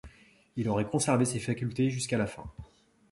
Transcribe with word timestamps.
Il 0.55 0.67
aurait 0.67 0.89
conservé 0.89 1.25
ses 1.25 1.37
facultés 1.39 1.91
jusqu'à 1.91 2.17
la 2.17 2.25
fin. 2.25 2.45